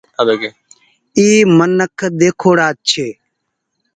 اي 1.17 1.27
منک 1.57 1.97
ۮيکوڙآ 2.19 2.67
ڇي۔ 2.87 3.07